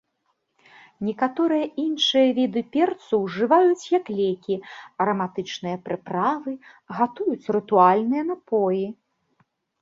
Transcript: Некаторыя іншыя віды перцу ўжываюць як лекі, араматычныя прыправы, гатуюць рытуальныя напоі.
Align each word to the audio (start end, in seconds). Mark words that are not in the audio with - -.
Некаторыя 1.07 1.65
іншыя 1.83 2.31
віды 2.37 2.63
перцу 2.75 3.19
ўжываюць 3.25 3.89
як 3.97 4.05
лекі, 4.21 4.55
араматычныя 5.05 5.77
прыправы, 5.85 6.51
гатуюць 7.03 7.51
рытуальныя 7.59 8.23
напоі. 8.33 8.83